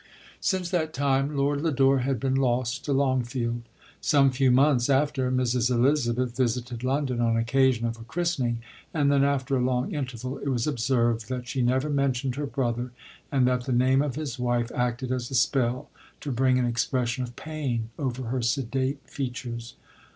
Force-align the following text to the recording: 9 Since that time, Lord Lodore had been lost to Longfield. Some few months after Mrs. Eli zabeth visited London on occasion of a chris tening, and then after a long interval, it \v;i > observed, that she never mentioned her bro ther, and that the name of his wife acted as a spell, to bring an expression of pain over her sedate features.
9 0.01 0.07
Since 0.41 0.71
that 0.71 0.95
time, 0.95 1.37
Lord 1.37 1.61
Lodore 1.61 1.99
had 1.99 2.19
been 2.19 2.33
lost 2.33 2.83
to 2.85 2.91
Longfield. 2.91 3.61
Some 4.01 4.31
few 4.31 4.49
months 4.49 4.89
after 4.89 5.29
Mrs. 5.31 5.69
Eli 5.69 5.91
zabeth 5.93 6.35
visited 6.35 6.83
London 6.83 7.21
on 7.21 7.37
occasion 7.37 7.85
of 7.85 7.97
a 7.99 8.03
chris 8.05 8.37
tening, 8.37 8.55
and 8.95 9.11
then 9.11 9.23
after 9.23 9.55
a 9.55 9.59
long 9.63 9.93
interval, 9.93 10.39
it 10.39 10.45
\v;i 10.47 10.63
> 10.63 10.67
observed, 10.71 11.29
that 11.29 11.47
she 11.47 11.61
never 11.61 11.87
mentioned 11.87 12.33
her 12.33 12.47
bro 12.47 12.73
ther, 12.73 12.91
and 13.31 13.45
that 13.45 13.65
the 13.65 13.73
name 13.73 14.01
of 14.01 14.15
his 14.15 14.39
wife 14.39 14.71
acted 14.73 15.11
as 15.11 15.29
a 15.29 15.35
spell, 15.35 15.87
to 16.19 16.31
bring 16.31 16.57
an 16.57 16.65
expression 16.65 17.23
of 17.23 17.35
pain 17.35 17.91
over 17.99 18.23
her 18.29 18.41
sedate 18.41 19.07
features. 19.07 19.75